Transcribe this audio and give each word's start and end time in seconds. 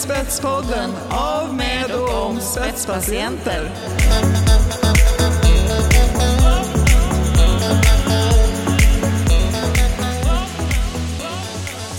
Spetspodden 0.00 0.90
av, 1.10 1.54
med 1.54 1.92
och 1.94 2.26
om 2.26 2.40
spetspatienter. 2.40 3.70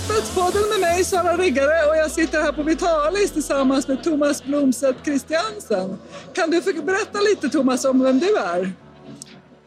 Spetspodden 0.05 0.62
med 0.70 0.80
mig, 0.80 1.04
Sara 1.04 1.38
Riggare, 1.38 1.90
och 1.90 1.95
jag 1.95 2.12
sitter 2.12 2.41
här 2.41 2.52
på 2.52 2.64
Vitalis 2.64 3.32
tillsammans 3.32 3.88
med 3.88 4.04
Thomas 4.04 4.44
Blomstedt 4.44 5.05
Christiansen. 5.05 5.98
Kan 6.34 6.52
du 6.52 6.62
få 6.62 6.72
berätta 6.81 7.20
lite, 7.20 7.49
Thomas, 7.49 7.86
om 7.86 8.04
vem 8.04 8.20
du 8.20 8.38
är? 8.38 8.72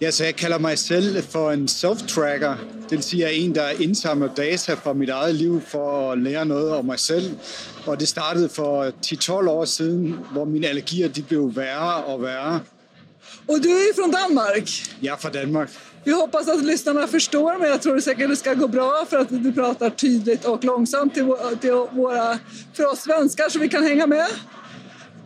Ja, 0.00 0.10
så 0.10 0.24
jeg 0.24 0.36
kalder 0.36 0.58
mig 0.58 0.78
selv 0.78 1.22
for 1.22 1.50
en 1.50 1.68
soft-tracker. 1.68 2.56
Det 2.82 2.90
vil 2.90 3.02
sige, 3.02 3.26
at 3.26 3.32
jeg 3.32 3.38
er 3.40 3.44
en, 3.44 3.54
der 3.54 3.68
indsamler 3.68 4.34
data 4.34 4.74
fra 4.74 4.92
mit 4.92 5.08
eget 5.08 5.34
liv 5.34 5.62
for 5.66 6.12
at 6.12 6.18
lære 6.18 6.46
noget 6.46 6.70
om 6.70 6.84
mig 6.84 6.98
selv. 6.98 7.36
Og 7.86 8.00
det 8.00 8.08
startede 8.08 8.48
for 8.48 8.92
10-12 9.06 9.32
år 9.50 9.64
siden, 9.64 10.16
hvor 10.32 10.44
mine 10.44 10.66
allergier 10.66 11.08
de 11.08 11.22
blev 11.22 11.56
værre 11.56 12.04
og 12.04 12.22
værre. 12.22 12.60
Och 13.48 13.60
du 13.60 13.68
är 13.68 13.94
från 13.94 14.10
Danmark. 14.10 14.68
Er 15.02 15.16
fra 15.16 15.30
Danmark. 15.30 15.70
Vi 16.04 16.12
hoppas 16.12 16.48
att 16.48 16.64
lyssnarna 16.64 17.06
förstår, 17.06 17.58
men 17.58 17.68
jag 17.70 17.82
tror 17.82 18.00
säkert 18.00 18.28
det 18.30 18.36
ska 18.36 18.54
gå 18.54 18.68
bra 18.68 19.06
för 19.10 19.16
att 19.18 19.28
du 19.28 19.52
pratar 19.52 19.90
tydligt 19.90 20.44
och 20.44 20.64
långsamt 20.64 21.14
till 21.14 21.24
våra, 21.92 22.38
för 22.74 22.92
oss 22.92 23.00
svenskar 23.00 23.48
så 23.48 23.58
vi 23.58 23.68
kan 23.68 23.82
hänga 23.82 24.06
med. 24.06 24.26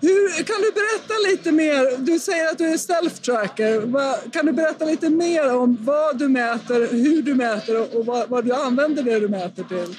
Hur, 0.01 0.43
kan 0.45 0.57
du 0.63 0.71
berätta 0.73 1.15
lite 1.31 1.53
mer? 1.53 1.99
Du 1.99 2.19
säger 2.19 2.49
att 2.53 2.59
du 2.59 2.65
är 2.65 2.77
self-tracker. 2.77 3.81
Vad- 3.81 4.33
Kan 4.33 4.47
du 4.47 4.53
berätta 4.53 4.85
lite 4.85 5.11
mer 5.11 5.55
om 5.57 5.79
vad 5.85 6.19
du 6.19 6.29
mäter, 6.29 6.89
hur 6.93 7.23
du 7.23 7.35
mäter 7.35 7.81
och, 7.81 7.97
och 7.97 8.07
vad, 8.07 8.29
vad 8.29 8.45
du 8.45 8.53
använder 8.53 9.03
det 9.03 9.21
du 9.21 9.29
mäter 9.29 9.65
till? 9.69 9.97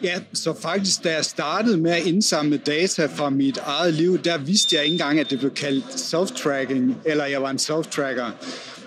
Ja, 0.00 0.18
så 0.32 0.54
faktisk, 0.54 1.02
da 1.04 1.10
jeg 1.12 1.24
startede 1.24 1.76
med 1.76 1.90
at 1.92 2.06
indsamle 2.06 2.56
data 2.56 3.06
fra 3.06 3.30
mit 3.30 3.58
eget 3.66 3.94
liv, 3.94 4.18
der 4.18 4.38
vidste 4.38 4.76
jeg 4.76 4.84
ikke 4.84 4.92
engang, 4.94 5.20
at 5.20 5.30
det 5.30 5.38
blev 5.38 5.50
kaldt 5.50 5.84
self-tracking, 5.84 6.94
eller 7.04 7.24
jeg 7.26 7.42
var 7.42 7.50
en 7.50 7.58
self-tracker. 7.58 8.30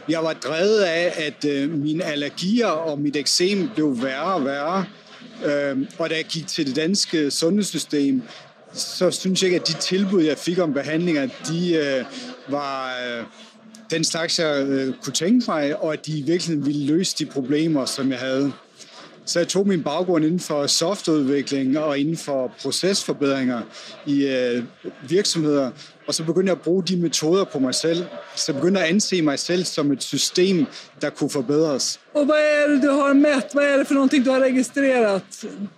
Jeg 0.10 0.24
var 0.24 0.34
drevet 0.34 0.80
af, 0.80 1.14
at 1.28 1.46
øh, 1.50 1.70
mine 1.80 2.04
allergier 2.04 2.68
og 2.68 3.00
mit 3.00 3.16
eksem 3.16 3.70
blev 3.76 4.04
værre 4.04 4.34
og 4.34 4.46
værre. 4.46 4.86
Øh, 5.46 5.78
og 5.98 6.10
da 6.10 6.16
jeg 6.16 6.26
gik 6.26 6.48
til 6.48 6.68
det 6.68 6.76
danske 6.76 7.32
sundhedssystem, 7.32 8.22
så 8.74 9.12
synes 9.12 9.42
jeg 9.42 9.48
ikke, 9.48 9.62
at 9.62 9.68
de 9.68 9.74
tilbud, 9.74 10.24
jeg 10.24 10.38
fik 10.38 10.60
om 10.60 10.74
behandlinger, 10.74 11.30
de 11.48 11.76
øh, 11.76 12.06
var 12.48 12.86
øh, 12.88 13.24
den 13.92 14.04
slags, 14.04 14.40
jeg 14.40 14.66
øh, 14.68 14.94
kunne 15.04 15.14
tænke 15.14 15.52
mig, 15.52 15.84
og 15.84 15.94
at 15.94 16.06
de 16.06 16.20
i 16.20 16.22
virkeligheden 16.22 16.66
ville 16.66 16.86
løse 16.86 17.16
de 17.20 17.26
problemer, 17.26 17.86
som 17.86 18.12
jeg 18.12 18.20
havde. 18.20 18.52
Så 19.26 19.40
jeg 19.40 19.48
tog 19.48 19.68
min 19.68 19.84
baggrund 19.84 20.26
inden 20.26 20.40
for 20.40 20.68
softwareudvikling 20.68 21.80
og 21.80 22.00
inden 22.00 22.18
for 22.18 22.54
procesforbedringer 22.62 23.62
i 24.06 24.28
øh, 24.28 24.64
virksomheder, 25.10 25.72
og 26.12 26.16
så 26.16 26.24
begyndte 26.24 26.50
jeg 26.50 26.58
at 26.58 26.62
bruge 26.62 26.84
de 26.84 26.96
metoder 26.98 27.44
på 27.44 27.60
mig 27.60 27.76
selv. 27.76 28.06
Så 28.36 28.52
jeg 28.52 28.56
begyndte 28.62 28.82
at 28.82 28.88
anse 28.88 29.22
mig 29.22 29.40
selv 29.40 29.64
som 29.66 29.92
et 29.92 30.04
system, 30.04 30.66
der 31.02 31.10
kunne 31.10 31.30
forbedres. 31.30 32.00
Och 32.14 32.28
vad 32.28 32.38
är 32.38 32.68
det 32.72 32.82
du 32.82 32.90
har 32.92 33.14
mätt? 33.14 33.54
Vad 33.56 33.64
är 33.64 33.78
det 33.78 33.86
för 33.86 33.94
någonting 33.94 34.24
du 34.26 34.30
har 34.32 34.40
registrerat? 34.40 35.24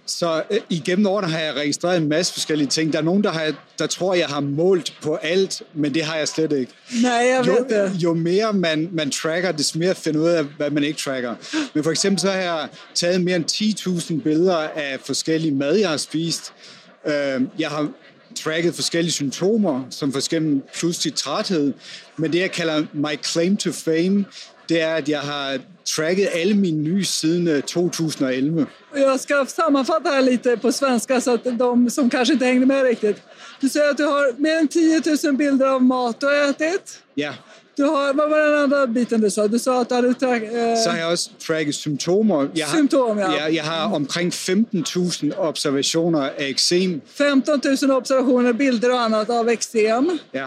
Så 0.06 0.44
øh, 0.52 0.58
igennem 0.70 1.06
årene 1.08 1.28
har 1.28 1.40
jeg 1.40 1.56
registreret 1.56 1.98
en 1.98 2.10
masse 2.10 2.34
forskellige 2.34 2.68
ting. 2.68 2.94
Der 2.94 3.00
er 3.00 3.04
nogen, 3.04 3.24
der, 3.24 3.30
har, 3.32 3.54
der 3.80 3.88
tror, 3.88 4.14
jeg 4.14 4.28
har 4.28 4.40
målt 4.40 4.94
på 5.02 5.16
alt, 5.16 5.62
men 5.74 5.94
det 5.94 6.04
har 6.04 6.16
jeg 6.18 6.28
slet 6.28 6.52
ikke. 6.52 6.72
Nej, 7.04 7.12
jag 7.12 7.48
jo, 7.48 7.52
vet 7.52 7.70
det. 7.70 7.92
jo 8.04 8.14
mere 8.14 8.54
man, 8.54 8.90
man 8.92 9.12
tracker, 9.12 9.52
des 9.52 9.76
mere 9.76 9.96
finder 9.96 10.22
ud 10.22 10.28
af, 10.30 10.44
hvad 10.44 10.70
man 10.70 10.84
ikke 10.84 11.00
tracker. 11.00 11.36
Men 11.74 11.84
for 11.84 11.92
eksempel 11.92 12.20
så 12.22 12.28
har 12.32 12.38
jeg 12.40 12.68
taget 12.96 13.22
mere 13.22 13.36
end 13.36 13.46
10.000 14.18 14.24
billeder 14.24 14.56
af 14.58 14.98
forskellige 15.06 15.56
mad, 15.56 15.76
jeg 15.76 15.90
har 15.90 15.98
spist. 15.98 16.54
Øh, 17.08 17.42
Jeg 17.60 17.70
har 17.70 17.88
tracket 18.44 18.76
forskellige 18.76 19.12
symptomer, 19.12 19.84
som 19.90 20.12
for 20.12 20.20
eksempel 20.20 20.62
pludselig 20.80 21.16
træthed. 21.16 21.74
Men 22.18 22.34
det, 22.34 22.40
jeg 22.40 22.52
kalder 22.52 22.86
my 22.94 23.24
claim 23.24 23.58
to 23.58 23.72
fame, 23.72 24.26
det 24.70 24.82
er, 24.82 24.96
at 24.96 25.10
jeg 25.10 25.20
har 25.20 25.58
tracket 25.86 26.30
alle 26.34 26.54
mine 26.54 26.84
nye 26.84 27.06
siden 27.06 27.48
øh, 27.48 27.62
2011. 27.62 28.66
Jag 28.96 29.20
ska 29.20 29.46
sammanfatta 29.48 30.10
här 30.10 30.22
lite 30.22 30.58
på 30.58 30.72
svenska 30.72 31.22
så 31.22 31.34
att 31.34 31.60
de 31.60 31.90
som 31.90 32.10
kanske 32.10 32.34
inte 32.34 32.46
hängde 32.46 32.66
med 32.66 32.84
riktigt. 32.84 33.22
Du 33.62 33.70
säger 33.70 33.90
att 33.90 33.98
du 33.98 34.04
har 34.04 34.42
mer 34.42 34.58
än 34.58 34.68
10 34.68 35.02
000 35.24 35.36
bilder 35.38 35.68
av 35.68 35.84
mat 35.84 36.20
du 36.20 36.26
har 36.26 36.50
ätit. 36.50 37.00
Ja, 37.16 37.34
Du 37.78 37.84
har, 37.84 38.14
vad 38.14 38.30
var 38.30 38.38
den 38.40 38.54
andra 38.64 38.88
biten 38.88 39.22
du 39.22 39.30
sa? 39.30 39.48
Du 39.48 39.60
sa 39.60 39.82
att 39.82 39.90
du 39.90 39.96
hade 39.96 40.08
tra- 40.14 40.76
så 40.84 40.90
har 40.90 40.98
eh, 40.98 41.04
jeg 41.04 41.12
også 41.12 41.30
tracket 41.48 41.76
symptomer. 41.76 42.48
Jeg 42.56 42.68
har, 42.68 42.78
Symptom, 42.78 43.20
ja. 43.20 43.32
ja. 43.38 43.48
Jeg 43.54 43.64
har 43.64 43.96
omkring 43.96 44.32
15.000 44.32 45.38
observationer 45.38 46.22
af 46.22 46.50
eksem. 46.50 47.02
15 47.08 47.62
000 47.82 47.92
observationer, 47.92 48.54
bilder 48.54 48.92
och 48.94 49.00
annat 49.02 49.30
av 49.30 49.50
eksem. 49.50 50.20
Ja, 50.32 50.46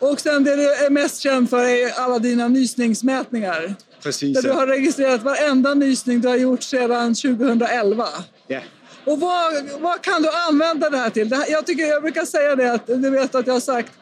Och 0.00 0.20
sen 0.20 0.44
det 0.44 0.56
du 0.56 0.62
är 0.86 0.90
mest 0.90 1.22
känd 1.22 1.50
för 1.50 1.58
är 1.64 1.90
alla 2.00 2.18
dina 2.18 2.48
nysningsmätningar. 2.48 3.74
præcis. 4.02 4.34
Där 4.34 4.42
du 4.42 4.50
har 4.50 4.66
registrerat 4.66 5.22
varenda 5.22 5.74
nysning 5.74 6.20
du 6.20 6.28
har 6.28 6.36
gjort 6.36 6.62
sedan 6.62 7.14
2011. 7.14 8.06
Ja. 8.46 8.60
Och 9.04 9.20
vad, 9.20 9.54
vad 9.80 10.02
kan 10.02 10.22
du 10.22 10.28
använda 10.48 10.90
det 10.90 10.98
här 10.98 11.10
till? 11.10 11.28
Det 11.28 11.36
här, 11.36 11.50
jag, 11.50 11.66
tycker, 11.66 11.86
jag 11.86 12.02
brukar 12.02 12.24
säga 12.24 12.56
det, 12.56 12.72
att 12.72 12.86
du 12.86 13.10
vet 13.10 13.34
att 13.34 13.46
jag 13.46 13.54
har 13.54 13.60
sagt 13.60 13.92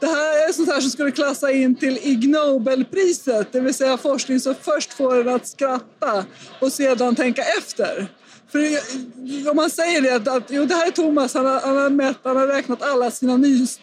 det 0.00 0.06
här 0.06 0.48
är 0.48 0.52
sånt 0.52 0.68
här 0.68 0.80
som 0.80 0.90
skulle 0.90 1.10
klassa 1.10 1.50
in 1.50 1.74
till 1.74 1.98
Ig 2.02 2.28
Nobelpriset, 2.28 3.52
det 3.52 3.60
vill 3.60 3.74
säga 3.74 3.96
forskning 3.96 4.40
som 4.40 4.54
först 4.60 4.92
får 4.92 5.20
en 5.20 5.28
att 5.28 5.46
skratta 5.46 6.24
och 6.60 6.72
sedan 6.72 7.16
tänka 7.16 7.42
efter. 7.58 8.06
För 8.52 8.60
om 9.50 9.56
man 9.56 9.70
säger 9.70 10.00
det, 10.00 10.32
att, 10.32 10.42
jo, 10.48 10.64
det 10.64 10.74
här 10.74 10.86
är 10.86 10.90
Thomas, 10.90 11.34
han 11.34 11.46
har, 11.46 11.60
han 11.60 11.76
har, 11.76 11.90
mätt, 11.90 12.18
han 12.22 12.36
har 12.36 12.46
räknat 12.46 12.82
alla 12.82 13.10
sina 13.10 13.36
nys, 13.36 13.80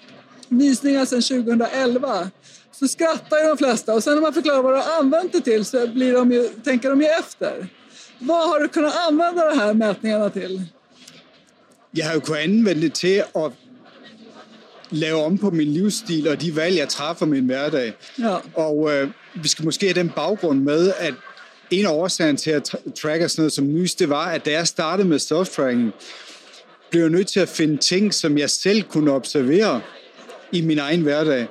nysningar 0.48 1.06
sedan 1.06 1.46
2011. 1.46 2.30
Så 2.72 2.88
skrattar 2.88 3.38
ju 3.38 3.48
de 3.48 3.58
flesta 3.58 3.94
och 3.94 4.03
sen 4.03 4.14
när 4.14 4.22
man 4.22 4.34
förklarar 4.34 4.62
vad 4.62 4.74
de 4.74 4.80
har 4.80 5.00
använt 5.00 5.32
det 5.32 5.42
till 5.42 5.66
så 5.66 5.88
blir 5.88 6.14
de 6.14 6.32
ju, 6.32 6.48
tänker 6.48 6.90
de 6.90 7.02
ju 7.02 7.08
efter. 7.08 7.68
Vad 8.22 8.50
har 8.50 8.59
du 8.59 8.68
kunnat 8.68 8.96
använda 9.08 9.50
de 9.50 9.59
här 9.59 9.74
mätningarna 9.74 10.30
till? 10.30 10.62
Jeg 11.94 12.06
har 12.06 12.14
jo 12.14 12.20
kunnet 12.20 12.40
anvende 12.40 12.82
det 12.82 12.94
til 12.94 13.24
at 13.36 13.52
lave 14.90 15.24
om 15.24 15.38
på 15.38 15.50
min 15.50 15.74
livsstil 15.74 16.28
og 16.28 16.42
de 16.42 16.56
valg, 16.56 16.78
jeg 16.78 16.90
træffer 16.90 17.26
min 17.26 17.46
hverdag. 17.46 17.94
Ja. 18.20 18.38
Og 18.54 18.94
øh, 18.94 19.09
vi 19.36 19.48
skal 19.48 19.66
måske 19.66 19.86
have 19.86 19.94
den 19.94 20.09
baggrund 20.09 20.59
med, 20.59 20.94
at 20.98 21.14
en 21.72 21.86
af 21.86 21.92
årsagerne 21.92 22.38
til 22.38 22.52
at 22.52 22.70
tra- 22.70 22.92
tracke 23.02 23.30
sådan 23.30 23.42
noget 23.42 23.54
som 23.54 23.66
nys, 23.66 23.96
det 23.96 24.09
var, 24.09 24.26
at 24.26 24.46
da 24.46 24.52
jeg 24.52 24.68
startede 24.68 25.08
med 25.08 25.20
self-tracking, 25.20 25.92
blev 26.90 27.02
jeg 27.02 27.09
nødt 27.09 27.28
til 27.28 27.40
at 27.40 27.50
finde 27.50 27.78
ting, 27.78 28.14
som 28.14 28.38
jeg 28.38 28.50
selv 28.50 28.84
kunne 28.84 29.12
observere 29.12 29.82
i 30.52 30.62
min 30.62 30.80
egen 30.80 31.02
hverdag. 31.02 31.48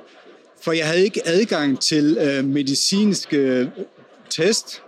For 0.61 0.71
jeg 0.71 0.87
havde 0.87 1.03
ikke 1.03 1.27
adgang 1.27 1.79
til 1.79 2.17
øh, 2.21 2.45
medicinske 2.45 3.71
test, 4.29 4.81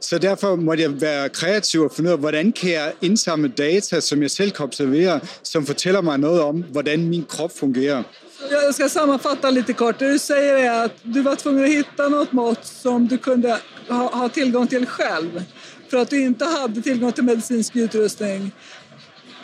så 0.00 0.18
derfor 0.18 0.56
måtte 0.56 0.82
jeg 0.82 1.00
være 1.00 1.28
kreativ 1.28 1.80
og 1.82 1.92
finde 1.92 2.10
ud 2.10 2.12
af, 2.12 2.18
hvordan 2.18 2.52
kan 2.52 2.70
jeg 2.70 2.92
indsamle 3.02 3.48
data, 3.48 4.00
som 4.00 4.22
jeg 4.22 4.30
selv 4.30 4.50
kan 4.50 4.64
observere, 4.64 5.20
som 5.42 5.66
fortæller 5.66 6.00
mig 6.00 6.18
noget 6.18 6.40
om, 6.40 6.64
hvordan 6.72 7.08
min 7.08 7.24
krop 7.28 7.52
fungerer. 7.58 8.02
Jag 8.50 8.74
ska 8.74 8.88
sammanfatta 8.88 9.50
lite 9.50 9.72
kort. 9.72 9.98
Det 9.98 10.12
du 10.12 10.18
säger 10.18 10.54
är 10.54 10.84
att 10.84 10.92
du 11.02 11.22
var 11.22 11.34
tvungen 11.36 11.64
att 11.64 11.70
hitta 11.70 12.08
något 12.08 12.32
mått 12.32 12.66
som 12.66 13.08
du 13.08 13.18
kunde 13.18 13.58
ha, 13.88 14.16
ha 14.16 14.28
tillgång 14.28 14.66
till 14.66 14.86
själv. 14.86 15.44
För 15.90 15.98
att 15.98 16.10
du 16.10 16.20
inte 16.20 16.44
hade 16.44 16.82
tillgång 16.82 17.12
till 17.12 17.24
medicinsk 17.24 17.76
utrustning 17.76 18.52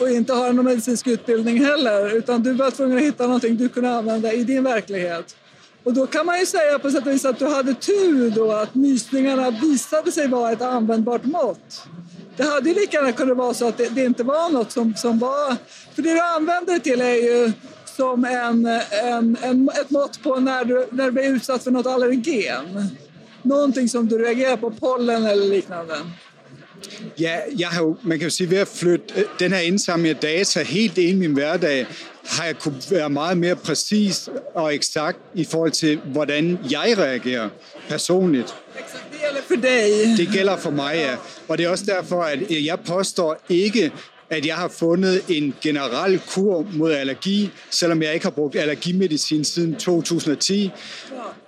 och 0.01 0.11
inte 0.11 0.33
har 0.33 0.53
någon 0.53 0.65
medicinsk 0.65 1.07
utbildning 1.07 1.65
heller. 1.65 2.17
Utan 2.17 2.43
du 2.43 2.53
var 2.53 2.71
tvungen 2.71 2.99
att 2.99 3.05
hitta 3.05 3.25
någonting 3.25 3.57
du 3.57 3.69
kunde 3.69 3.91
använda 3.91 4.33
i 4.33 4.45
din 4.45 4.65
verklighet. 4.65 5.37
Och 5.85 5.95
då 5.95 6.07
kan 6.07 6.27
man 6.27 6.41
ju 6.41 6.47
säga 6.47 6.79
på 6.79 6.91
sätt 6.91 7.07
och 7.07 7.13
vis 7.13 7.25
att 7.25 7.39
du 7.39 7.47
hade 7.47 7.75
tur 7.75 8.31
då 8.31 8.53
att 8.53 8.75
nysningarna 8.75 9.51
visade 9.51 10.13
sig 10.13 10.29
vara 10.29 10.53
ett 10.53 10.63
användbart 10.63 11.25
mått. 11.25 11.83
Det 12.37 12.43
hade 12.43 12.69
ju 12.69 12.75
lika 12.75 12.97
gärna 12.97 13.13
kunnat 13.13 13.37
vara 13.37 13.55
så 13.55 13.69
att 13.69 13.77
det, 13.77 13.89
det 13.89 14.05
inte 14.05 14.23
var 14.23 14.51
något 14.51 14.73
som, 14.73 14.95
som 14.95 15.19
var... 15.19 15.57
För 15.95 16.03
det 16.03 16.15
du 16.15 16.21
använder 16.21 16.73
det 16.75 16.81
till 16.81 17.01
är 17.01 17.15
ju 17.15 17.53
som 17.97 18.25
en, 18.25 18.67
en, 19.05 19.37
en, 19.43 19.69
ett 19.69 19.91
mått 19.91 20.23
på 20.23 20.37
när 20.37 20.65
du, 20.65 20.87
när 20.91 21.05
du 21.05 21.11
blir 21.11 21.35
utsatt 21.35 21.65
för 21.65 21.71
något 21.71 21.87
allergen. 21.87 22.89
Någonting 23.43 23.89
som 23.89 24.09
du 24.09 24.19
reagerar 24.19 24.57
på, 24.57 24.71
pollen 24.71 25.27
eller 25.27 25.47
liknande. 25.47 25.97
Ja, 27.21 27.37
jeg 27.59 27.69
har 27.69 27.83
jo, 27.83 27.97
man 28.03 28.19
kan 28.19 28.27
jo 28.27 28.31
sige, 28.31 28.51
ved 28.51 28.59
at 28.59 28.69
flytte 28.69 29.05
øh, 29.17 29.25
den 29.39 29.53
her 29.53 29.59
indsamling 29.59 30.15
af 30.15 30.21
data 30.21 30.63
helt 30.63 30.99
ind 30.99 31.09
i 31.09 31.17
min 31.17 31.33
hverdag, 31.33 31.87
har 32.25 32.45
jeg 32.45 32.59
kunne 32.59 32.83
være 32.91 33.11
meget 33.11 33.39
mere 33.39 33.57
præcis 33.57 34.29
og 34.55 34.75
eksakt 34.75 35.19
i 35.35 35.45
forhold 35.45 35.71
til, 35.71 36.01
hvordan 36.05 36.59
jeg 36.71 36.95
reagerer 36.99 37.49
personligt. 37.89 38.55
Det 39.13 39.21
gäller 39.21 39.43
för 39.49 39.57
dig. 39.57 40.17
Det 40.17 40.29
gælder 40.33 40.57
for 40.57 40.71
mig, 40.71 40.95
ja. 40.95 41.17
Og 41.49 41.59
det 41.59 41.67
er 41.67 41.71
også 41.71 41.85
derfor, 41.87 42.23
at 42.23 42.39
øh, 42.51 42.67
jeg 42.67 42.79
påstår 42.81 43.41
ikke, 43.49 43.93
at 44.31 44.47
jeg 44.47 44.55
har 44.55 44.69
fundet 44.69 45.23
en 45.29 45.55
generel 45.61 46.21
kur 46.29 46.67
mod 46.73 46.93
allergi, 46.93 47.51
selvom 47.71 48.03
jeg 48.03 48.15
ikke 48.15 48.27
har 48.27 48.31
brugt 48.31 48.57
allergimedicin 48.57 49.45
siden 49.45 49.75
2010. 49.75 50.71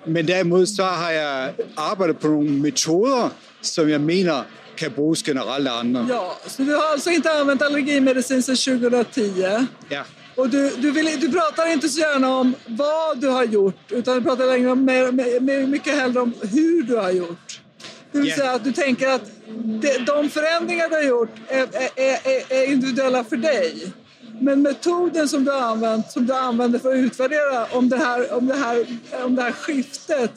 Men 0.07 0.29
derimod 0.29 0.67
så 0.67 0.85
har 0.85 1.11
jeg 1.11 1.53
arbejdet 1.77 2.19
på 2.19 2.29
nogle 2.29 2.51
metoder, 2.51 3.37
som 3.63 3.89
jeg 3.89 4.01
mener 4.01 4.43
kan 4.76 4.93
bruges 4.93 5.23
generelt 5.29 5.69
af 5.69 5.79
andre. 5.79 6.06
Ja, 6.09 6.38
så 6.47 6.62
du 6.62 6.75
har 6.75 6.93
alltså 6.93 7.11
inte 7.11 7.31
använt 7.32 7.62
allergimedicin 7.62 8.43
sedan 8.43 8.56
2010. 8.56 9.35
Ja. 9.88 10.05
Och 10.37 10.49
du, 10.49 10.71
du, 10.76 10.91
vill, 10.91 11.21
du 11.21 11.32
pratar 11.32 11.73
inte 11.73 11.88
så 11.88 12.00
gärna 12.00 12.37
om 12.37 12.55
vad 12.67 13.19
du 13.19 13.29
har 13.29 13.44
gjort 13.44 13.93
utan 13.93 14.15
du 14.15 14.23
pratar 14.23 14.47
längre 14.47 14.71
om, 14.71 14.85
mer, 14.85 15.12
mer, 15.41 15.67
mycket 15.67 15.94
hellre 15.94 16.21
om 16.21 16.35
hur 16.53 16.82
du 16.82 16.97
har 16.97 17.11
gjort. 17.11 17.61
Det 18.12 18.19
vill 18.19 18.29
Ja. 18.29 18.37
säga 18.37 18.53
att 18.53 18.65
du 18.65 18.73
tänker 18.73 19.09
att 19.09 19.31
de, 19.56 19.99
de 20.06 20.29
förändringar 20.31 20.88
du 20.88 20.94
har 20.94 21.03
gjort 21.03 21.35
är, 21.49 21.62
är, 21.62 21.91
är, 21.97 22.53
är 22.62 22.73
individuella 22.73 23.25
för 23.25 23.37
dig. 23.37 23.93
Men 24.41 24.62
metoden 24.62 25.29
som 25.29 25.44
du 25.44 25.50
har 25.50 25.61
använt, 25.61 26.11
som 26.12 26.26
du 26.26 26.32
använder 26.35 26.79
för 26.79 26.93
att 26.93 26.99
utvärdera 26.99 27.65
om 27.65 27.88
det 27.88 27.97
här, 27.97 28.32
om 28.35 28.47
det 28.47 28.55
här, 28.55 28.87
om 29.25 29.35
det 29.35 29.43
här 29.43 29.53
skiftet 29.53 30.32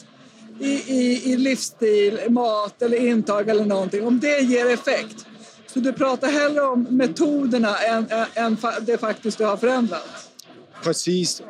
i, 0.59 0.81
i, 0.87 1.31
i 1.31 1.35
livsstil, 1.35 2.19
mat 2.29 2.81
eller 2.81 2.97
intag 2.97 3.49
eller 3.49 3.65
någonting, 3.65 4.07
om 4.07 4.19
det 4.19 4.49
ger 4.49 4.65
effekt. 4.73 5.25
Så 5.67 5.79
du 5.79 5.91
pratar 5.91 6.27
hellre 6.27 6.61
om 6.61 6.87
metoderna 6.91 7.75
än, 7.75 8.05
än, 8.35 8.57
det 8.85 8.97
faktiskt 8.97 9.37
du 9.37 9.45
har 9.45 9.57
förändrat. 9.57 10.29
Precis. 10.83 11.41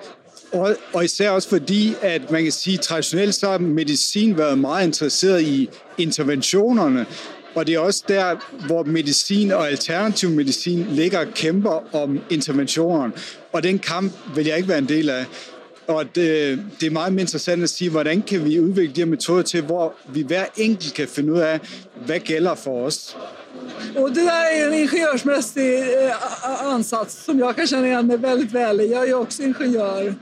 Og, 0.51 0.75
og 0.93 1.05
især 1.05 1.29
også 1.29 1.49
fordi, 1.49 1.95
at 2.01 2.31
man 2.31 2.43
kan 2.43 2.51
sige, 2.51 2.77
traditionelt 2.77 3.35
så 3.35 3.49
har 3.49 3.57
medicin 3.57 4.37
været 4.37 4.59
meget 4.59 4.87
interesseret 4.87 5.41
i 5.41 5.69
interventionerne, 5.97 7.05
og 7.55 7.67
det 7.67 7.75
er 7.75 7.79
også 7.79 8.03
der, 8.07 8.35
hvor 8.67 8.83
medicin 8.83 9.51
og 9.51 9.67
alternativ 9.67 10.29
medicin 10.29 10.85
ligger 10.89 11.19
og 11.19 11.27
kæmper 11.35 11.95
om 11.95 12.19
interventionerne. 12.29 13.13
Og 13.51 13.63
den 13.63 13.79
kamp 13.79 14.13
vil 14.35 14.45
jeg 14.45 14.57
ikke 14.57 14.69
være 14.69 14.77
en 14.77 14.89
del 14.89 15.09
af. 15.09 15.25
Og 15.87 16.05
det, 16.15 16.59
det 16.79 16.87
er 16.87 16.91
meget 16.91 17.13
mere 17.13 17.21
interessant 17.21 17.63
at 17.63 17.69
sige, 17.69 17.89
hvordan 17.89 18.21
kan 18.21 18.45
vi 18.45 18.59
udvikle 18.59 18.95
de 18.95 19.01
her 19.01 19.05
metoder 19.05 19.41
til, 19.41 19.61
hvor 19.61 19.93
vi 20.09 20.21
hver 20.21 20.45
enkelt 20.57 20.93
kan 20.93 21.07
finde 21.07 21.33
ud 21.33 21.39
af, 21.39 21.59
hvad 22.05 22.19
gælder 22.19 22.55
for 22.55 22.85
os. 22.85 23.17
Och 23.95 24.09
det 24.09 24.23
där 24.23 24.45
är 24.53 24.67
en 24.67 24.73
ingenjörsmässig 24.73 25.79
eh, 25.79 26.73
ansats 26.73 27.25
som 27.25 27.39
jag 27.39 27.55
kan 27.55 27.67
känna 27.67 27.87
igen 27.87 28.07
mig 28.07 28.17
väldigt 28.17 28.51
väl 28.51 28.81
i. 28.81 28.91
Jag 28.91 29.03
är 29.03 29.07
ju 29.07 29.13
också 29.13 29.43
ingenjör. 29.43 30.15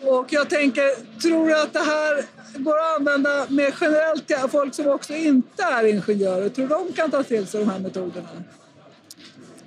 Och 0.00 0.26
jag 0.30 0.50
tänker, 0.50 0.84
tror 1.22 1.48
du 1.48 1.54
att 1.54 1.72
det 1.72 1.78
här 1.78 2.24
går 2.58 2.74
att 2.74 2.98
använda 2.98 3.46
mer 3.48 3.74
generellt 3.80 4.26
till 4.26 4.36
folk 4.50 4.74
som 4.74 4.86
också 4.86 5.14
inte 5.14 5.62
är 5.62 5.86
ingenjörer? 5.86 6.48
Tror 6.48 6.66
du 6.68 6.74
de 6.74 6.92
kan 6.92 7.10
ta 7.10 7.22
till 7.22 7.46
sig 7.46 7.60
de 7.60 7.70
här 7.70 7.78
metoderna? 7.78 8.28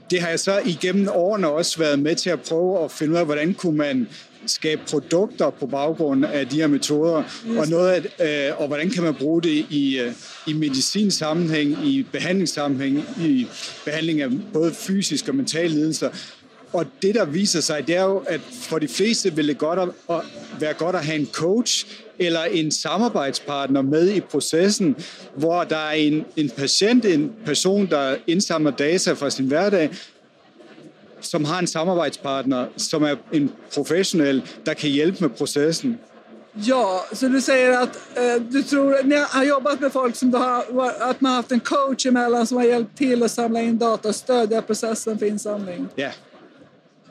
det 0.10 0.20
har 0.20 0.30
jeg 0.30 0.40
så 0.40 0.62
igennem 0.66 1.08
årene 1.14 1.48
også 1.48 1.80
været 1.80 2.00
med 2.00 2.16
til 2.16 2.30
at 2.30 2.42
prøve 2.42 2.84
at 2.84 2.92
finde 2.92 3.14
ud 3.14 3.18
af, 3.18 3.26
hvordan 3.26 3.54
kunne 3.54 3.78
man 3.78 4.08
skabe 4.46 4.82
produkter 4.90 5.50
på 5.50 5.68
baggrund 5.68 6.26
af 6.26 6.48
de 6.48 6.56
her 6.56 6.68
metoder, 6.68 7.24
og, 7.58 7.68
noget 7.68 8.12
af, 8.20 8.50
øh, 8.50 8.62
og 8.62 8.68
hvordan 8.68 8.90
kan 8.90 9.04
man 9.04 9.14
bruge 9.14 9.42
det 9.42 9.66
i, 9.70 10.00
øh, 10.00 10.12
i 10.48 10.54
medicinsammenhæng, 10.54 11.86
i 11.86 12.06
behandlingssammenhæng, 12.12 13.06
i 13.22 13.48
behandling 13.86 14.22
af 14.22 14.30
både 14.54 14.74
fysiske 14.74 15.32
og 15.32 15.36
mentale 15.36 15.70
lidelser. 15.70 16.10
Og 16.74 16.86
det, 17.02 17.16
der 17.16 17.26
viser 17.26 17.62
sig, 17.62 17.88
det 17.88 17.96
er 17.96 18.04
jo, 18.04 18.18
at 18.18 18.42
for 18.52 18.80
de 18.80 18.88
fleste 18.88 19.36
vil 19.36 19.48
det 19.48 19.58
godt 19.58 19.80
at, 19.80 20.16
at 20.16 20.22
være 20.60 20.74
godt 20.74 20.96
at 20.96 21.06
have 21.06 21.20
en 21.20 21.30
coach 21.34 21.86
eller 22.20 22.44
en 22.44 22.72
samarbejdspartner 22.72 23.82
med 23.82 24.10
i 24.10 24.20
processen, 24.20 24.96
hvor 25.36 25.64
der 25.64 25.78
er 25.78 25.92
en, 25.92 26.26
en 26.36 26.50
patient, 26.50 27.06
en 27.06 27.32
person, 27.46 27.90
der 27.90 28.16
indsamler 28.28 28.72
data 28.72 29.14
fra 29.14 29.30
sin 29.30 29.46
hverdag, 29.46 29.90
som 31.22 31.46
har 31.46 31.60
en 31.60 31.68
samarbejdspartner, 31.68 32.66
som 32.78 33.04
er 33.04 33.16
en 33.34 33.52
professionel, 33.74 34.44
der 34.66 34.74
kan 34.74 34.90
hjælpe 34.90 35.18
med 35.22 35.30
processen. 35.30 36.00
Ja, 36.54 37.06
så 37.14 37.28
du 37.28 37.42
säger 37.42 37.80
att 37.80 38.18
eh, 38.18 38.42
du 38.50 38.64
tror, 38.64 39.04
ni 39.04 39.16
har 39.30 39.44
jobbat 39.44 39.80
med 39.80 39.92
folk 39.92 40.16
som 40.16 40.32
du 40.32 40.38
har, 40.38 40.64
att 41.00 41.22
man 41.22 41.30
har 41.32 41.36
haft 41.36 41.52
en 41.52 41.60
coach 41.60 42.06
emellan 42.06 42.48
som 42.48 42.58
har 42.58 42.66
hjälpt 42.66 42.98
till 42.98 43.24
att 43.24 43.32
samla 43.32 43.62
in 43.62 43.78
data 43.78 44.10
och 44.10 44.16
stödja 44.16 44.62
processen 44.62 45.20
för 45.20 45.26
insamling. 45.26 45.88
Ja. 45.96 46.10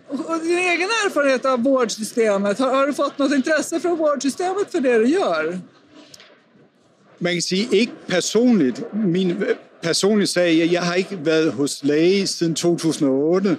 Och 0.09 0.39
din 0.43 0.59
egen 0.59 0.89
erfarenhet 1.07 1.45
av 1.45 1.63
vårdsystemet, 1.63 2.59
har, 2.59 2.75
har 2.75 2.87
du 2.87 2.93
fått 2.93 3.19
något 3.19 3.33
intresse 3.33 3.81
från 3.81 3.99
vårdsystemet 3.99 4.73
för 4.73 4.81
det 4.81 4.99
du 4.99 5.07
gör? 5.07 5.61
Man 7.19 7.33
kan 7.33 7.43
sige, 7.43 7.69
ikke 7.73 7.93
personligt. 8.07 8.95
Min 8.95 9.31
øh, 9.31 9.57
personlige 9.83 10.27
sag, 10.27 10.59
jeg, 10.59 10.73
jeg 10.73 10.83
har 10.83 10.95
ikke 10.95 11.19
været 11.25 11.53
hos 11.53 11.85
læge 11.85 12.27
siden 12.27 12.55
2008, 12.55 13.57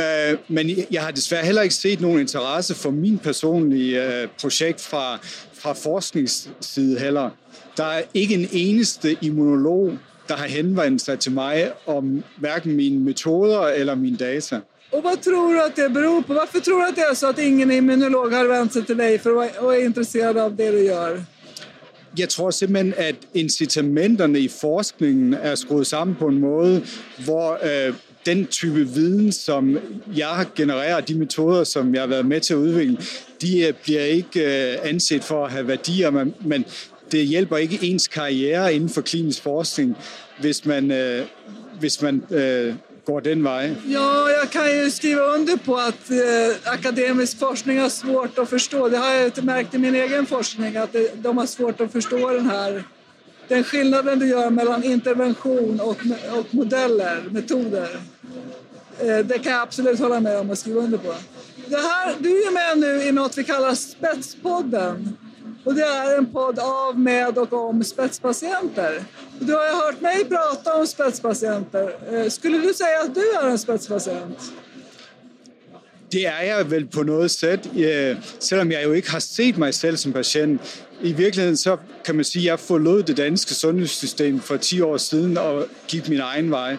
øh, 0.00 0.38
men 0.48 0.70
jeg 0.90 1.02
har 1.02 1.10
desværre 1.10 1.44
heller 1.44 1.62
ikke 1.62 1.74
set 1.74 2.00
nogen 2.00 2.20
interesse 2.20 2.74
for 2.74 2.90
min 2.90 3.18
personlige 3.18 4.04
øh, 4.04 4.28
projekt 4.40 4.80
fra, 4.80 5.18
fra 5.54 5.72
forskningsside 5.72 6.98
heller. 6.98 7.30
Der 7.76 7.84
er 7.84 8.02
ikke 8.14 8.34
en 8.34 8.48
eneste 8.52 9.16
immunolog, 9.20 9.98
der 10.28 10.34
har 10.36 10.46
henvendt 10.46 11.02
sig 11.02 11.18
til 11.18 11.32
mig 11.32 11.72
om 11.86 12.22
hverken 12.36 12.72
mine 12.72 12.98
metoder 13.04 13.60
eller 13.60 13.94
mine 13.94 14.16
data. 14.16 14.60
Och 14.92 15.02
vad 15.02 15.22
tror 15.22 15.54
du 15.54 15.62
att 15.62 15.76
det 15.76 15.88
beror 15.88 16.22
på? 16.22 16.34
Varför 16.34 16.60
tror 16.60 16.78
du 16.80 16.88
att 16.88 16.96
det 16.96 17.02
är 17.02 17.14
så 17.14 17.26
att 17.28 17.38
ingen 17.38 17.70
immunolog 17.70 18.32
har 18.32 18.46
vänt 18.46 18.72
sig 18.72 18.84
till 18.84 18.96
dig 18.96 19.18
för 19.18 19.30
att 19.30 19.62
vara 19.62 19.76
är 19.76 19.84
intresserad 19.84 20.38
av 20.38 20.56
det 20.56 20.70
du 20.70 20.84
gör? 20.84 21.22
Jeg 22.16 22.28
tror 22.28 22.50
simpelthen, 22.50 22.94
at 22.96 23.14
incitamenterne 23.34 24.38
i 24.38 24.48
forskningen 24.48 25.34
er 25.34 25.54
skruet 25.54 25.86
sammen 25.86 26.16
på 26.16 26.26
en 26.26 26.38
måde, 26.38 26.82
hvor 27.24 27.58
øh, 27.62 27.94
den 28.26 28.46
type 28.46 28.88
viden, 28.88 29.32
som 29.32 29.78
jeg 30.16 30.46
genererer, 30.56 31.00
de 31.00 31.14
metoder, 31.14 31.64
som 31.64 31.94
jeg 31.94 32.02
har 32.02 32.06
været 32.06 32.26
med 32.26 32.40
til 32.40 32.54
at 32.54 32.58
udvikle, 32.58 32.98
de 33.42 33.66
øh, 33.66 33.74
bliver 33.82 34.02
ikke 34.02 34.72
øh, 34.72 34.78
anset 34.82 35.24
for 35.24 35.44
at 35.44 35.52
have 35.52 35.68
værdier, 35.68 36.10
men, 36.10 36.34
men 36.40 36.64
det 37.12 37.26
hjælper 37.26 37.56
ikke 37.56 37.78
ens 37.82 38.08
karriere 38.08 38.74
inden 38.74 38.88
for 38.88 39.00
klinisk 39.00 39.42
forskning, 39.42 39.96
hvis 40.40 40.64
man, 40.64 40.90
øh, 40.90 41.24
hvis 41.80 42.02
man 42.02 42.22
øh, 42.30 42.74
går 43.04 43.20
den 43.20 43.44
vej. 43.44 43.70
Ja, 43.90 44.08
jag 44.40 44.50
kan 44.52 44.84
ju 44.84 44.90
skriva 44.90 45.34
under 45.34 45.56
på 45.56 45.74
att 45.74 46.10
eh, 46.10 46.16
øh, 46.16 46.54
akademisk 46.64 47.38
forskning 47.38 47.80
har 47.80 47.88
svårt 47.88 48.38
att 48.38 48.48
förstå. 48.48 48.88
Det 48.88 48.98
har 48.98 49.12
jag 49.14 49.32
ju 49.36 49.42
märkt 49.42 49.74
i 49.74 49.78
min 49.78 49.94
egen 49.94 50.26
forskning, 50.26 50.76
att 50.76 50.96
de 51.24 51.38
har 51.38 51.46
svårt 51.46 51.80
att 51.80 51.92
förstå 51.92 52.30
den 52.32 52.46
här 52.46 52.84
den 53.50 53.64
skillnaden 53.64 54.18
du 54.18 54.28
gör 54.28 54.50
mellan 54.50 54.84
intervention 54.84 55.80
och, 55.80 55.96
och 56.38 56.54
modeller, 56.54 57.22
metoder. 57.30 58.00
Eh, 58.98 59.18
det 59.18 59.38
kan 59.38 59.52
jag 59.52 59.62
absolut 59.62 59.98
hålla 59.98 60.20
med 60.20 60.38
om 60.38 60.50
och 60.50 60.58
skriva 60.58 60.80
under 60.80 60.98
på. 60.98 61.14
Det 61.66 61.76
här, 61.76 62.14
du 62.18 62.28
är 62.28 62.52
med 62.52 62.78
nu 62.78 63.02
i 63.02 63.12
något 63.12 63.38
vi 63.38 63.44
kallar 63.44 63.74
Spetspodden. 63.74 65.16
Och 65.64 65.74
det 65.74 65.82
är 65.82 66.18
en 66.18 66.26
podd 66.26 66.58
av, 66.58 66.98
med 66.98 67.38
och 67.38 67.52
om 67.52 67.84
spetspatienter. 67.84 69.04
Du 69.38 69.54
har 69.54 69.66
ju 69.66 69.72
hört 69.72 70.00
mig 70.00 70.24
prata 70.24 70.74
om 70.74 70.86
spetspatienter. 70.86 72.14
Eh, 72.14 72.28
Skulle 72.28 72.58
du 72.58 72.74
säga 72.74 73.00
att 73.00 73.14
du 73.14 73.32
är 73.32 73.48
en 73.48 73.58
spetspatient? 73.58 74.52
Det 76.12 76.26
er 76.26 76.40
jeg 76.40 76.70
vel 76.70 76.86
på 76.86 77.02
noget 77.02 77.30
sæt, 77.30 77.70
øh, 77.76 78.16
selvom 78.40 78.72
jeg 78.72 78.84
jo 78.84 78.92
ikke 78.92 79.10
har 79.10 79.18
set 79.18 79.58
mig 79.58 79.74
selv 79.74 79.96
som 79.96 80.12
patient. 80.12 80.84
I 81.02 81.12
virkeligheden 81.12 81.56
så 81.56 81.76
kan 82.04 82.14
man 82.14 82.24
sige, 82.24 82.42
at 82.42 82.46
jeg 82.46 82.60
forlod 82.60 83.02
det 83.02 83.16
danske 83.16 83.54
sundhedssystem 83.54 84.40
for 84.40 84.56
10 84.56 84.80
år 84.80 84.96
siden 84.96 85.38
og 85.38 85.66
gik 85.88 86.08
min 86.08 86.20
egen 86.20 86.50
vej. 86.50 86.76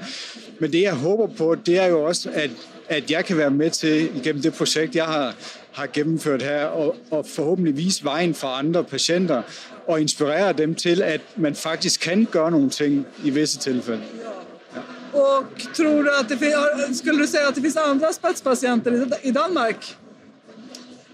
Men 0.60 0.72
det 0.72 0.82
jeg 0.82 0.94
håber 0.94 1.28
på, 1.28 1.56
det 1.56 1.80
er 1.80 1.86
jo 1.86 2.04
også, 2.04 2.30
at, 2.34 2.50
at 2.90 3.12
jeg 3.12 3.26
kan 3.26 3.38
være 3.38 3.52
med 3.52 3.70
til, 3.70 4.16
igennem 4.16 4.42
det 4.42 4.54
projekt, 4.54 4.96
jeg 4.96 5.06
har, 5.06 5.36
har 5.72 5.88
gennemført 5.94 6.42
her, 6.42 6.66
og, 6.66 6.96
og 7.12 7.26
forhåbentlig 7.26 7.78
vise 7.78 8.04
vejen 8.04 8.36
for 8.36 8.48
andre 8.48 8.84
patienter, 8.84 9.42
og 9.88 10.02
inspirere 10.02 10.54
dem 10.54 10.76
til, 10.76 11.02
at 11.02 11.22
man 11.36 11.56
faktisk 11.56 12.02
kan 12.02 12.28
gøre 12.32 12.52
nogle 12.52 12.70
ting 12.70 13.06
i 13.24 13.30
visse 13.30 13.58
tilfælde. 13.58 14.02
Och 15.13 15.74
tror 15.75 16.03
du 16.03 16.10
att 16.20 16.30
det 16.30 16.96
skulle 16.98 17.22
du 17.22 17.27
säga 17.27 17.48
att 17.48 17.56
det 17.56 17.62
finns 17.62 17.77
andra 17.77 18.13
spetspatienter 18.13 19.08
i- 19.24 19.32
Danmark? 19.32 19.98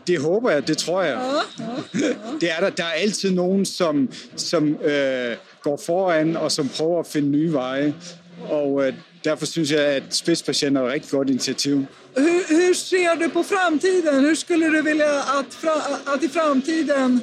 Det 0.08 0.18
håber 0.18 0.52
jeg, 0.52 0.68
det 0.68 0.78
tror 0.78 1.02
jeg. 1.04 1.20
Ja, 1.60 1.66
ja. 2.00 2.14
Det 2.42 2.52
er 2.52 2.60
der. 2.60 2.70
Der 2.70 2.84
er 2.84 2.92
altid 2.92 3.32
nogen, 3.32 3.66
som, 3.66 4.10
som 4.36 4.76
øh, 4.84 5.36
går 5.62 5.78
foran 5.86 6.38
og 6.38 6.52
som 6.52 6.70
prøver 6.70 7.00
at 7.00 7.08
finde 7.08 7.30
nye 7.30 7.54
veje. 7.54 7.94
Og 8.50 8.88
øh, 8.88 8.94
derfor 9.24 9.46
synes 9.46 9.72
jeg, 9.72 9.80
at 9.82 10.04
spidspatienter 10.10 10.82
er 10.82 10.86
et 10.86 10.94
rigtig 10.94 11.12
godt 11.12 11.30
initiativ. 11.30 11.76
Hur, 12.18 12.24
hur 12.50 12.74
ser 12.74 13.10
du 13.24 13.30
på 13.30 13.44
framtiden? 13.44 14.20
Hur 14.26 14.34
skulle 14.36 14.78
du 14.78 14.82
vilja 14.84 15.10
att, 15.20 15.54
fra, 15.54 15.72
att 16.16 16.24
i 16.24 16.30
framtiden 16.30 17.22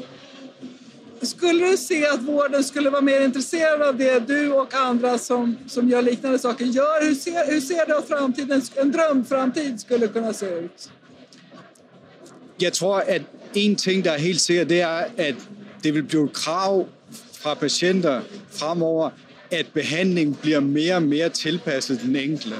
skulle 1.27 1.71
du 1.71 1.77
se 1.77 2.07
att 2.07 2.23
vården 2.23 2.65
skulle 2.65 2.91
vara 2.91 3.03
mer 3.03 3.21
intresserad 3.21 3.83
av 3.83 3.97
det 3.97 4.19
du 4.29 4.53
och 4.53 4.75
andra 4.75 5.19
som, 5.19 5.59
som 5.67 5.89
gör 5.89 6.03
liknande 6.03 6.39
saker 6.39 6.65
gör? 6.65 7.07
Hur 7.09 7.15
ser, 7.15 7.53
hur 7.53 7.61
ser 7.61 7.87
du 7.87 7.97
att 7.97 8.09
framtiden, 8.09 8.63
en 8.77 8.93
drömframtid 8.93 9.81
skulle 9.81 10.09
kunna 10.09 10.33
se 10.33 10.47
ut? 10.47 10.91
Jeg 12.61 12.73
tror, 12.73 13.03
at 13.07 13.23
en 13.55 13.77
ting, 13.77 14.05
der 14.05 14.11
er 14.13 14.19
helt 14.19 14.41
sikkert, 14.41 14.69
det 14.69 14.81
er, 14.81 15.05
at 15.17 15.35
det 15.83 15.95
vil 15.95 16.03
blive 16.03 16.25
et 16.25 16.33
krav 16.33 16.89
fra 17.33 17.55
patienter 17.55 18.21
fremover, 18.51 19.11
at 19.51 19.67
behandling 19.75 20.39
bliver 20.41 20.61
mere 20.61 20.95
og 20.95 21.03
mere 21.03 21.29
tilpasset 21.29 22.01
den 22.03 22.17
enkelte. 22.17 22.57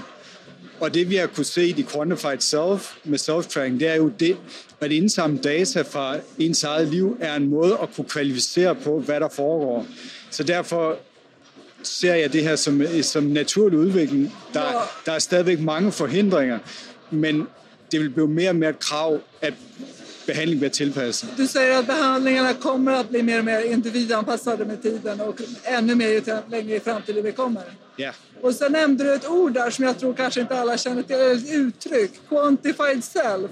Og 0.85 0.95
det 0.95 1.11
vi 1.11 1.17
har 1.17 1.27
kunne 1.27 1.45
se 1.45 1.69
i 1.69 1.87
Quantified 1.93 2.41
Self 2.41 2.95
med 3.05 3.19
self-tracking, 3.19 3.81
det 3.81 3.89
er 3.89 3.95
jo 3.95 4.09
det, 4.09 4.37
at 4.81 4.93
indsamle 4.93 5.39
data 5.39 5.83
fra 5.83 6.17
ens 6.39 6.65
eget 6.65 6.89
liv 6.89 7.17
er 7.21 7.35
en 7.35 7.49
måde 7.49 7.79
at 7.83 7.89
kunne 7.97 8.09
kvalificere 8.09 8.75
på, 8.75 9.01
hvad 9.01 9.21
der 9.21 9.29
foregår. 9.29 9.87
Så 10.31 10.43
derfor 10.43 10.97
ser 11.83 12.15
jeg 12.15 12.33
det 12.33 12.43
her 12.43 12.57
som, 12.57 12.83
som 13.03 13.25
naturlig 13.25 13.79
udvikling. 13.79 14.35
Der, 14.55 14.91
der 15.07 15.13
er 15.13 15.19
stadigvæk 15.19 15.61
mange 15.61 15.93
forhindringer, 15.93 16.59
men 17.11 17.47
det 17.93 18.01
vil 18.01 18.11
blive 18.11 18.29
mere 18.29 18.49
og 18.49 18.57
mere 18.57 18.71
et 18.71 18.79
krav, 18.79 19.21
at 19.43 19.55
behandling 20.27 20.59
bliver 20.59 20.71
tilpasset. 20.71 21.29
Du 21.37 21.47
säger 21.47 21.79
att 21.79 21.87
behandlingarna 21.87 22.55
kommer 22.55 22.93
att 22.93 23.11
bli 23.11 23.23
mer 23.23 23.39
och 23.39 23.45
mer 23.45 23.61
individanpassade 23.61 24.65
med 24.65 24.83
tiden 24.83 25.21
och 25.21 25.41
ännu 25.63 25.95
mer 25.95 26.09
ju 26.09 26.23
längre 26.51 26.77
i 26.77 26.81
framtiden 26.81 27.25
vi 27.25 27.33
kommer. 27.33 27.63
Ja, 27.97 28.13
Och 28.43 28.55
så 28.55 28.69
nämnde 28.69 29.05
du 29.05 29.15
ett 29.15 29.29
ord 29.29 29.53
där 29.53 29.71
som 29.71 29.85
jag 29.85 29.99
tror 29.99 30.15
kanske 30.15 30.41
inte 30.41 30.59
alla 30.59 30.79
känner 30.79 31.03
till, 31.03 31.17
ett 31.17 31.55
uttryck, 31.55 32.11
quantified 32.29 33.05
self. 33.05 33.51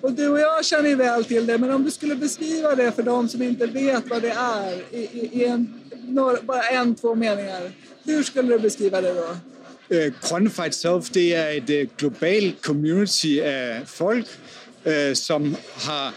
Och 0.00 0.12
du 0.12 0.28
och 0.28 0.40
jag 0.40 0.64
känner 0.64 0.88
ju 0.88 0.94
väl 0.94 1.24
till 1.24 1.46
det, 1.46 1.58
men 1.58 1.70
om 1.70 1.84
du 1.84 1.90
skulle 1.90 2.14
beskriva 2.14 2.74
det 2.74 2.92
för 2.92 3.02
de 3.02 3.28
som 3.28 3.42
inte 3.42 3.66
vet 3.66 4.08
vad 4.08 4.22
det 4.22 4.30
är 4.30 4.72
i, 4.90 4.98
i, 4.98 5.30
i 5.32 5.44
en, 5.44 5.80
några, 6.08 6.42
bara 6.42 6.62
en, 6.62 6.94
två 6.94 7.14
meningar. 7.14 7.72
Hur 8.04 8.22
skulle 8.22 8.52
du 8.52 8.58
beskriva 8.58 9.00
det 9.00 9.14
då? 9.14 9.36
Øh, 9.90 10.12
Quantified 10.28 10.72
Self, 10.72 11.10
det 11.10 11.36
er 11.36 11.48
et 11.48 11.70
øh, 11.70 11.88
globalt 11.98 12.54
community 12.62 13.38
af 13.42 13.82
folk, 13.86 14.26
øh, 14.86 15.16
som 15.16 15.56
har 15.76 16.14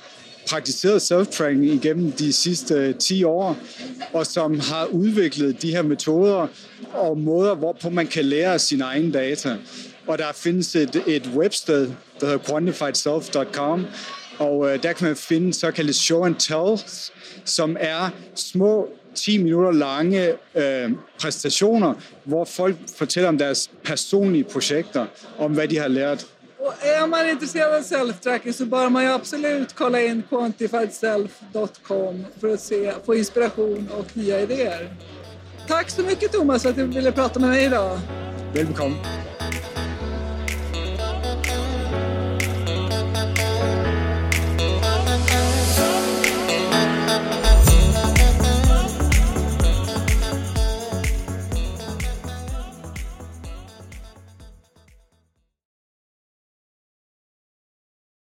praktiseret 0.47 1.01
self-training 1.01 1.73
igennem 1.73 2.11
de 2.11 2.33
sidste 2.33 2.73
øh, 2.73 2.95
10 2.95 3.23
år, 3.23 3.57
og 4.13 4.25
som 4.25 4.59
har 4.59 4.85
udviklet 4.85 5.61
de 5.61 5.71
her 5.71 5.81
metoder 5.81 6.47
og 6.93 7.17
måder, 7.17 7.55
hvorpå 7.55 7.89
man 7.89 8.07
kan 8.07 8.25
lære 8.25 8.59
sin 8.59 8.67
sine 8.67 8.83
egne 8.83 9.11
data. 9.11 9.57
Og 10.07 10.17
der 10.17 10.31
findes 10.35 10.75
et, 10.75 11.03
et 11.07 11.29
websted, 11.35 11.91
der 12.19 12.25
hedder 12.25 12.37
quantifiedself.com, 12.37 13.85
og 14.39 14.69
øh, 14.69 14.83
der 14.83 14.93
kan 14.93 15.07
man 15.07 15.15
finde 15.15 15.53
såkaldte 15.53 15.93
show 15.93 16.25
and 16.25 16.35
tells, 16.35 17.13
som 17.45 17.77
er 17.79 18.09
små 18.35 18.89
10 19.15 19.37
minutter 19.37 19.71
lange 19.71 20.33
øh, 20.55 20.91
præstationer, 21.19 21.93
hvor 22.23 22.45
folk 22.45 22.75
fortæller 22.97 23.29
om 23.29 23.37
deres 23.37 23.71
personlige 23.83 24.43
projekter, 24.43 25.05
om 25.37 25.51
hvad 25.51 25.67
de 25.67 25.77
har 25.77 25.87
lært. 25.87 26.25
Och 26.65 26.85
är 26.85 27.07
man 27.07 27.29
intresserad 27.29 27.73
av 27.73 27.81
self-tracking 27.81 28.53
så 28.53 28.65
bör 28.65 28.89
man 28.89 29.03
ju 29.03 29.09
absolut 29.09 29.75
kolla 29.75 30.01
in 30.01 30.23
quantifiedself.com 30.29 32.25
för 32.39 32.53
att 32.53 32.59
se, 32.59 32.93
få 33.05 33.15
inspiration 33.15 33.89
och 33.97 34.17
nya 34.17 34.39
idéer. 34.39 34.95
Tack 35.67 35.89
så 35.89 36.01
mycket 36.01 36.31
Thomas 36.31 36.63
för 36.63 36.69
att 36.69 36.75
du 36.75 36.83
ville 36.83 37.11
prata 37.11 37.39
med 37.39 37.49
mig 37.49 37.65
idag. 37.65 37.99
Välkommen. 38.53 38.97